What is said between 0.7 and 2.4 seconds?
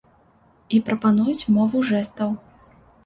І прапануюць мову жэстаў.